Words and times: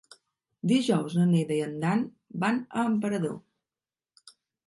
Dijous 0.69 1.17
na 1.17 1.25
Neida 1.33 1.55
i 1.57 1.61
en 1.65 1.75
Dan 1.83 2.01
van 2.45 2.59
a 2.81 2.87
Emperador. 2.95 4.35